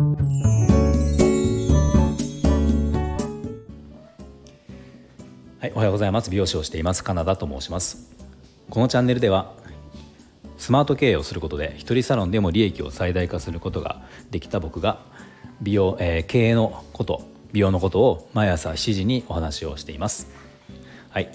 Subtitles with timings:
[0.00, 0.06] は
[5.66, 6.30] いおはようございます。
[6.30, 7.04] 美容師をしています。
[7.04, 8.10] カナダと申します。
[8.70, 9.52] このチャンネルでは
[10.56, 14.00] スマート経営をすることで一人サロンでも利益を最大化することが
[14.30, 15.00] できた僕が
[15.60, 20.28] 美容、えー、経営のこと美容のことを毎朝7時にお話をしています。
[21.10, 21.30] はい。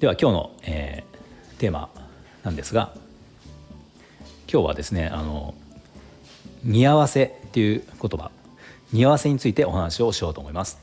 [0.00, 1.90] では今日の、えー、テーマ
[2.42, 2.94] なんですが
[4.50, 5.54] 今日はですねあの
[6.64, 8.30] 似合わせっていう言葉。
[8.92, 10.78] 似合わせについてお話をしようと思います。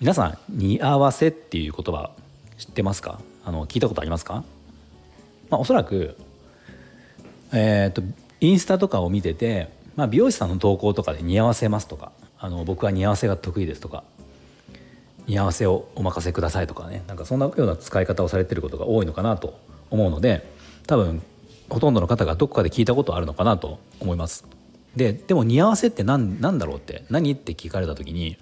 [0.00, 2.10] 皆さん似合わせっていう言葉
[2.58, 3.20] 知ってますか？
[3.44, 4.44] あの聞いたことありますか？
[5.50, 6.16] まあおそらく
[7.52, 8.02] えっ、ー、と
[8.40, 14.04] インスタとかを見てて、まあ、美容師さんの投稿とかで似合わせますとかあの僕は似合わせが得意ですとか
[15.26, 19.58] 似合わせをお任せくださいとかねなんかそんなような使い方をされてることが多いのかなと
[19.90, 20.48] 思うので
[20.86, 21.22] 多分
[21.68, 24.46] ほとんどの方がどこかで聞いたことあるのかなと思います。
[24.98, 28.36] ででも似合わせって何何だろうって何って聞かれた時に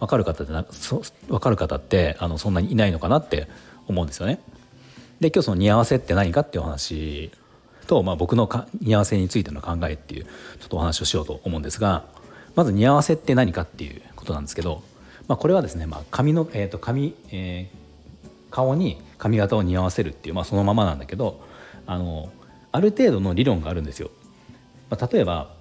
[0.00, 3.48] 分かる方ってなそ分かる方ってあのそんなにいないのかなって
[3.86, 4.40] 思うんですよね。
[5.20, 7.30] で今日その似合わせって何かっていう話
[7.86, 12.04] と、まあ、僕のか似合わせについての考えっていうちょっとお話をしようと思うんですが
[12.56, 14.82] まず似合わせって何かっていうことなんですけど、
[15.28, 21.40] まあ、これはですね、まあ、髪の、えーと髪えー、顔に髪型を似合わせるっていう、まあ、そのままなんだけど
[21.86, 22.32] あの
[22.72, 24.10] ある程度の理論があるんですよ。
[24.90, 25.54] まあ、例えば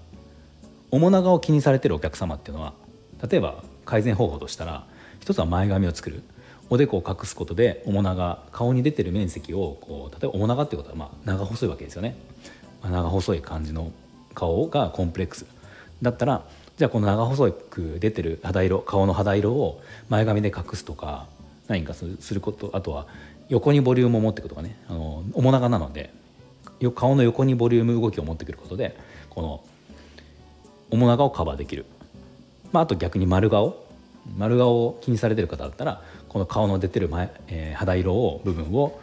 [0.91, 2.73] 面長を気にされてるお客様っていうのは
[3.27, 4.85] 例えば改善方法としたら
[5.19, 6.23] 一つは前髪を作る。
[6.69, 12.15] おでこを隠すことで面長顔に出てる面積をこう例えば面長ってことはまあ長細いわけですよね、
[12.81, 13.91] まあ、長細い感じの
[14.33, 15.45] 顔がコンプレックス。
[16.01, 16.45] だったら
[16.77, 21.27] じゃあこの長細く出てる肌色顔の肌色を前髪で隠すとか
[21.67, 23.05] 何かすることあとは
[23.49, 24.77] 横にボリュームを持っていくとかね。
[24.87, 26.13] あの面長なので
[26.95, 28.97] 顔の横にボリューム動きを持ってくることで
[29.29, 29.63] この
[30.91, 31.85] 面長をカバーできる、
[32.71, 33.89] まあ、あと逆に丸顔。
[34.37, 39.01] 丸顔を気にされてる方だったらこの顔の出てる前、えー、肌色を部分を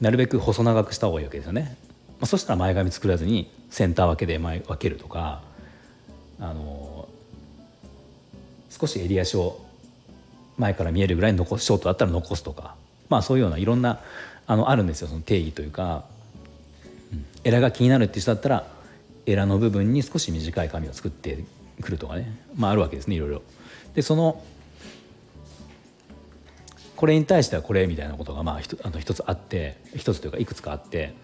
[0.00, 1.76] なるべく細長くした方がいいわけですよね、
[2.12, 5.42] まあ、そしたら前髪作らずにセンター分けで前分けるとか
[6.40, 9.60] あのー、少し襟足を
[10.56, 12.76] 前から見えるぐらい残ショートだったら残すとか。
[13.10, 14.00] まあそういうようないろんな
[14.46, 15.08] あのあるんですよ。
[15.08, 16.04] その定義というか、
[17.12, 18.66] うん、エラが気になるって人だったら
[19.30, 21.44] エラの部分に少し短い髪を作って
[21.80, 23.42] くるとかねまああるわけですねいろいろ。
[23.94, 24.42] でその
[26.96, 31.14] これに対してはこれみたいなことがまああの一つあって一つというかいくつかあって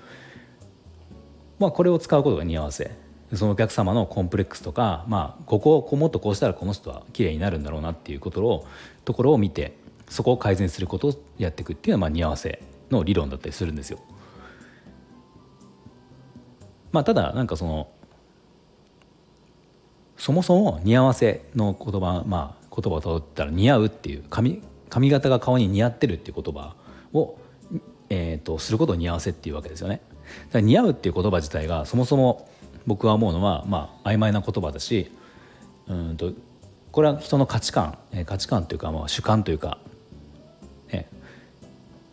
[1.59, 2.91] まあこれを使うことが似合わせ
[3.35, 8.67] そのお客様のコンプレックスとか、まあ、ここをこうもっとこうしたらこの人は綺麗になるんだろうなっていうことを
[9.05, 9.77] ところを見て
[10.09, 13.99] そこを改善することをやっていくっていうのはまあ似合わせの理論だったりするんですよ。
[16.93, 17.89] まあ、ただなんかその
[20.19, 26.75] そもそも似合わせの言葉まあ言葉をたどったら似合うっていう髪髪型が顔に似合ってるっていう言葉
[27.13, 27.37] を、
[28.09, 30.01] えーと、することを似合わせっていうわけですよね。
[30.47, 32.49] だから似合うっていう言葉自体がそもそも
[32.87, 35.11] 僕は思うのは、まあ曖昧な言葉だし
[35.89, 36.33] うんと
[36.93, 39.79] これは人の価値観価値観というか、まあ、主観というか、
[40.91, 41.07] ね、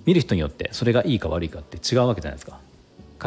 [0.05, 2.59] 見る人によってそれがいいか悪いかって違うわけじゃないですか。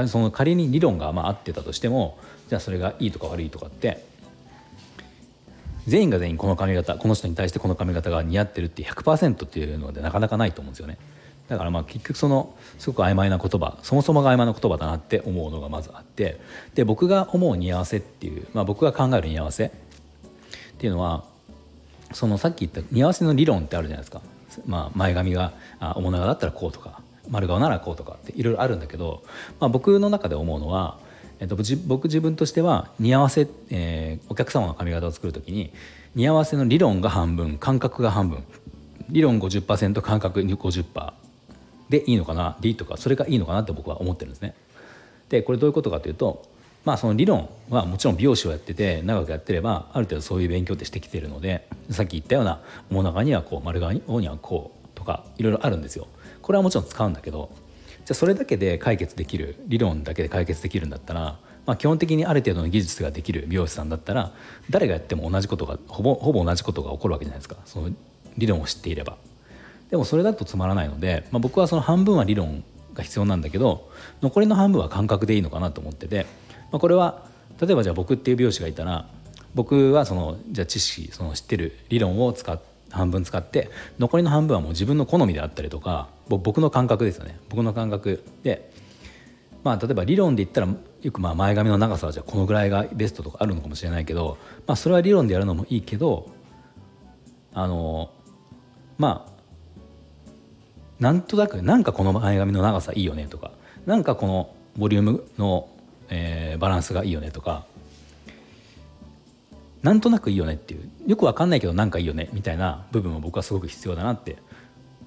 [0.09, 4.05] その仮に理論がまあ合ってたとしてもじゃあそれがいいとか悪いとかって
[5.87, 10.99] 全員が全員この髪型この人に対してこの髪型が似合ってるって100%っていうのでなかなかないと思うんですよね。
[11.49, 16.41] だからまあ結局そのすごく曖昧な言葉そもそもが曖昧な言葉だなって思うのがまずあって
[16.75, 19.71] で僕が思う似合わせっていう、まあ、僕が考える似合わせっ
[20.79, 21.25] ていうのは
[22.13, 24.23] そのさっき言った似合わせの理論ってあるじゃないですか、
[24.67, 25.53] まあ、前髪が
[25.97, 29.23] 面長だったらこうとか丸顔ならこうとかっていろいろあるんだけど、
[29.61, 30.99] まあ、僕の中で思うのは
[31.39, 35.73] えっと、僕自分としては似合わせ、えー、お客様の髪型を作る時に
[36.15, 38.43] 似合わせの理論が半分感覚が半分
[39.11, 41.13] 理論50%感覚50%
[41.89, 44.55] でいいのかなでいいとかそれがいいのかなって僕は思ってるんですね。
[45.29, 46.45] でこれどういうことかというと
[46.85, 52.61] まあその理論はもちろん美容師をやってて長くやってればある程度そういう勉強ってしてきてるのでさっき言ったような
[52.91, 56.09] 面長にはこう丸顔にはこうとかいろいろあるんですよ。
[56.43, 57.51] これはもちろん使うんだけど
[58.07, 64.33] じゃあそれだけで解決できる理論だけで解決できるんだったら、まあ、基本的にある程度の技術ができる美容師さんだったら
[64.71, 67.91] 誰がやっても同じことがほぼほぼ同じことが起こるわけじゃないですかその
[68.39, 69.17] 理論を知っていれば。
[69.91, 72.63] でもそれだとつまらないので、まあ、僕はその半分は理論
[72.95, 73.91] が必要なんだけど
[74.23, 76.27] 残りの半分は感覚でいいのかなと思ってて、
[76.73, 77.25] まあ、これは
[77.61, 79.09] 例えばじゃあ僕っていう美容師がいたら
[79.55, 87.39] 僕はそのじゃあ知識その知ってる理論を使って半分使って残りの半分はもう自分の好みであったりとか僕の感覚ですよね。
[87.49, 88.71] 僕の感覚で、
[89.63, 90.69] まあ例えば理論で言ったら
[91.03, 96.31] よくまあ前髪の長さはじゃあこのぐらいがベストとかあるのかもしれないけど、まあ、それは理論でやるのもいいけど
[97.55, 98.11] あの
[98.99, 99.33] まあ
[100.99, 103.53] なんとなくなんかこの前髪の長さいいよねとか
[103.85, 105.69] なんかこのボリュームの、
[106.09, 107.67] えー、バランスがいいよねとか
[109.87, 114.37] なんとなくいいよねっていうよくわかんないけどなんかいいよねみたいな部分も僕はすごく必要だなって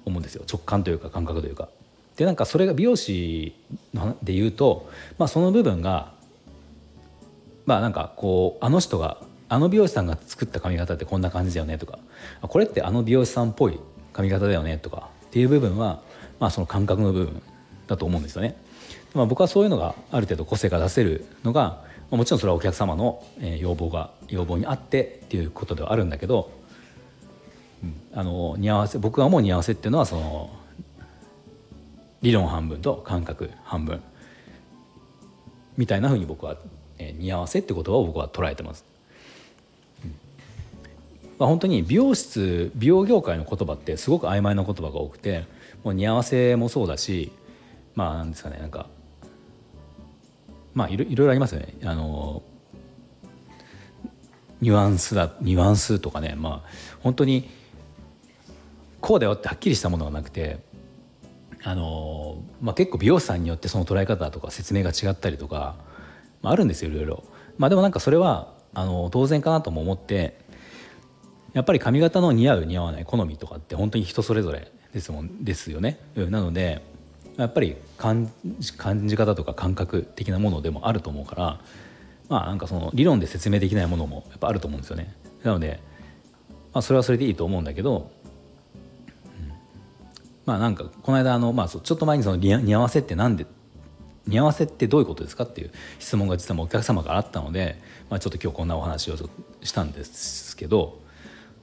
[0.06, 1.68] 思うんですよ直感というか感覚というか。
[2.16, 3.54] でなんかそれが美容師
[4.22, 6.12] で言うと、まあ、その部分が
[7.66, 9.18] まあなんかこうあの人が
[9.50, 11.98] あの美容師さんが作った髪型ってこんな感じだよねとか
[12.40, 13.78] これってあの美容師さんっぽい
[14.14, 16.00] 髪型だよねとかっていう部分は、
[16.38, 17.42] まあ、その感覚の部分
[17.86, 18.56] だと思うんですよね。
[19.12, 23.22] まあ、僕はそういうのがある程度個性が出せるのがもちろんそれはお客様の
[23.58, 26.50] 要望が要望にあってっていうことではあるんだけど、
[27.84, 30.50] うん、あの似合わせ僕が思う似合わせっていうのはその
[32.22, 34.02] 理論半分と感覚半分
[35.76, 36.56] みたいなふうに僕は、
[36.98, 38.84] え似合わせって言葉を僕は捉えてます。
[40.04, 40.10] うん
[41.38, 45.44] まあ、本当に美容室美容業界の言葉ってすごく曖昧な言葉が多くて
[45.82, 47.32] もう似合わせもそうだし
[47.94, 48.88] まあなんですかねなんか
[50.74, 52.42] まあいろいろありますよねあの
[54.60, 56.68] ニュアンスだニュアンスとかねまあ
[57.00, 57.48] 本当に
[59.00, 60.58] こうだよってはっきりしたものがなくて
[61.62, 65.76] あの、まあ、結構美容師さんによってその捉え方とか説明が違ったりとか、
[66.42, 67.24] まあ、あるんですよいろいろ。
[67.58, 70.38] まあ、でもなんかそれはあの当然かなとも思って
[71.52, 75.98] やっぱり髪型の似合う似合わない好みとかって本当に人それぞれですもんですよね。
[76.16, 76.82] なので
[77.42, 78.30] やっぱり感
[79.06, 81.60] じ方とか感覚的なものでもあると思うから
[82.28, 85.14] まあなんかその理論で説明できないものもやっぱあると思うんですよね。
[85.42, 85.80] なので、
[86.72, 88.10] まあ、それはそれでいいと思うんだけど
[89.24, 89.52] うん
[90.46, 93.46] まあなんかこの間あの、まあ、ちょっと前にその似合わせって何で
[94.26, 99.16] 似合わせってどういうことですかっていう質問が実はもうお客様からあったので、まあ、ちょっと今日こんなお話を
[99.62, 101.00] したんですけど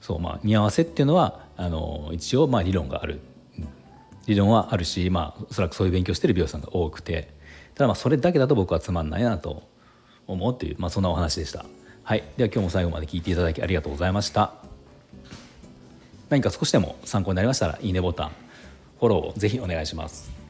[0.01, 3.19] そうまあ似合わせっていうのはあの一応まあ理論がある
[4.27, 7.33] 理論はあるし、まあ、おそらくそういう勉強してる美容師さんが多くて
[7.75, 9.63] ただまあそれだけだと僕はつまんないなと
[10.27, 11.65] 思うっていう、まあ、そんなお話でした。
[12.03, 14.53] はい、では今日も最後まで聞いていただきありがとうございました。
[16.29, 18.31] 何か少しでも参考になりましたらいいねボタン
[19.00, 20.46] フォローをぜひお願いします。